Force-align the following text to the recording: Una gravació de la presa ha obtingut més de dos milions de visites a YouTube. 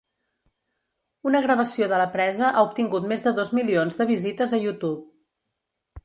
Una 1.31 1.41
gravació 1.45 1.89
de 1.91 1.99
la 2.01 2.07
presa 2.15 2.49
ha 2.49 2.63
obtingut 2.69 3.05
més 3.11 3.25
de 3.27 3.33
dos 3.41 3.51
milions 3.61 3.99
de 4.01 4.07
visites 4.13 4.55
a 4.55 4.61
YouTube. 4.63 4.97